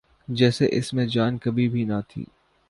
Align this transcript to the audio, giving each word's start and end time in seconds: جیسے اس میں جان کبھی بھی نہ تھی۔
جیسے 0.27 0.67
اس 0.71 0.93
میں 0.93 1.05
جان 1.05 1.37
کبھی 1.37 1.67
بھی 1.69 1.83
نہ 1.83 1.99
تھی۔ 2.09 2.25